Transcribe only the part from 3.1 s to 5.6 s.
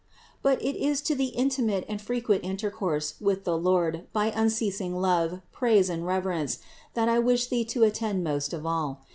with the Lord by unceasing love,